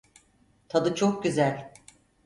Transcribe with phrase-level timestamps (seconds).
[0.69, 1.73] Tadı çok güzel.